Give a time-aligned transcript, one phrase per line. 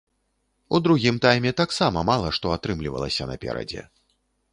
[0.77, 3.85] У другім тайме таксама мала што атрымлівалася наперадзе.